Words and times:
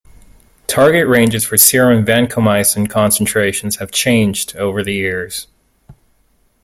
Target 0.65 1.07
ranges 1.07 1.45
for 1.45 1.57
serum 1.57 2.03
vancomycin 2.03 2.89
concentrations 2.89 3.75
have 3.75 3.91
changed 3.91 4.55
over 4.55 4.83
the 4.83 4.93
years. 4.95 5.45